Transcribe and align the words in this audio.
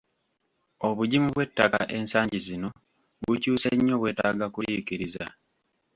Obugimu 0.87 1.27
bw'ettaka 1.31 1.81
ensangi 1.97 2.39
zino 2.47 2.69
bukyuse 3.25 3.69
nnyo 3.75 3.95
bwetaaga 4.01 4.45
kuliikiriza. 4.53 5.25